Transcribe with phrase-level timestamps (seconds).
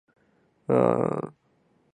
[0.03, 1.33] 首府阿里卡。